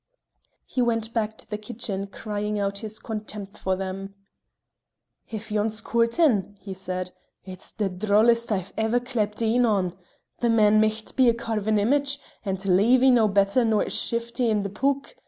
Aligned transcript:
He 0.65 0.81
went 0.81 1.13
back 1.13 1.37
to 1.37 1.47
the 1.47 1.59
kitchen 1.59 2.07
crying 2.07 2.59
out 2.59 2.79
his 2.79 2.97
contempt 2.97 3.55
for 3.55 3.75
them. 3.75 4.15
"If 5.29 5.51
yon's 5.51 5.79
coortin'," 5.79 6.57
he 6.59 6.73
said, 6.73 7.11
"it's 7.45 7.71
the 7.71 7.87
drollest 7.87 8.51
I 8.51 8.65
ever 8.79 8.99
clapt 8.99 9.43
een 9.43 9.63
on! 9.63 9.93
The 10.39 10.49
man 10.49 10.79
micht 10.81 11.15
be 11.15 11.29
a 11.29 11.35
carven 11.35 11.77
image, 11.77 12.19
and 12.43 12.57
Leevie 12.67 13.11
no 13.13 13.27
better 13.27 13.63
nor 13.63 13.83
a 13.83 13.91
shifty 13.91 14.49
in 14.49 14.63
the 14.63 14.69
pook. 14.69 15.15